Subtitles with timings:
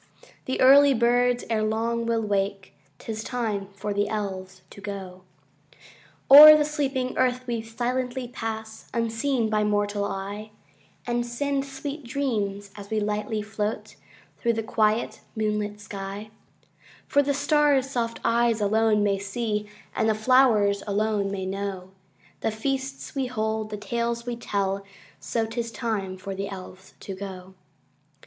[0.45, 5.21] The early birds erelong will wake: âT is time for the Elves to go.
[6.27, 10.49] Oâer the sleeping earth we silently pass, Unseen by mortal eye,
[11.05, 13.95] And send sweet dreams, as we lightly float
[14.39, 16.31] Through the quiet moonlit sky;â
[17.07, 21.91] For the starsâ soft eyes alone may see, And the flowers alone may know,
[22.39, 24.83] The feasts we hold, the tales we tell:
[25.19, 27.53] So ât is time for the Elves to go.